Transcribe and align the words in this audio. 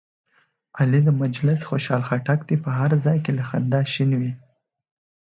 علي 0.79 0.99
د 1.05 1.09
مجلس 1.21 1.59
خوشحال 1.69 2.01
خټک 2.09 2.39
دی، 2.47 2.57
په 2.63 2.69
هر 2.79 2.91
ځای 3.05 3.17
کې 3.23 3.31
له 3.37 3.43
خندا 3.49 3.79
شین 3.93 4.11
وي. 4.19 4.31